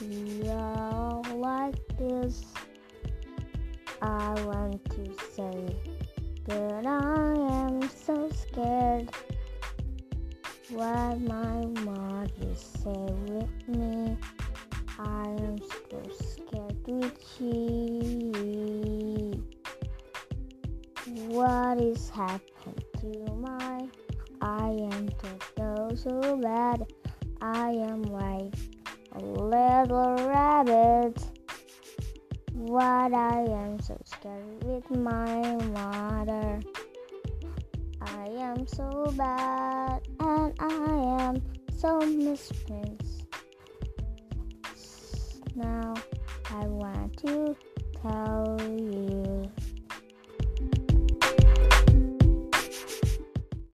[0.00, 2.42] you like this,
[4.02, 5.76] I want to say,
[6.44, 7.34] but I
[7.64, 9.10] am so scared.
[10.70, 14.16] What my mother say with me,
[14.98, 15.58] I am
[15.90, 18.30] so scared with cheat.
[21.28, 23.88] What is happened to my?
[24.40, 26.86] I am to go so bad.
[27.42, 28.54] I am white
[29.12, 31.18] a little rabbit.
[32.52, 36.60] What I am so scared with my mother.
[38.02, 41.42] I am so bad and I am
[41.76, 43.26] so misplaced.
[45.54, 45.94] Now
[46.50, 47.56] I want to
[48.02, 48.99] tell you